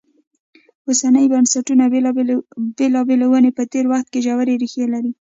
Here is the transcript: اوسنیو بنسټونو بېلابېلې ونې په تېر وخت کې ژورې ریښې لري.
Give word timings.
اوسنیو 0.87 1.31
بنسټونو 1.31 1.83
بېلابېلې 2.99 3.25
ونې 3.29 3.51
په 3.57 3.63
تېر 3.71 3.85
وخت 3.91 4.07
کې 4.11 4.23
ژورې 4.25 4.55
ریښې 4.61 4.85
لري. 4.93 5.11